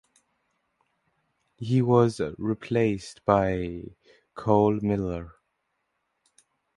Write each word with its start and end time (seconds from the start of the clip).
He 1.57 1.83
was 1.83 2.19
replaced 2.39 3.23
by 3.23 3.83
Cole 4.33 4.79
Miller. 4.81 5.33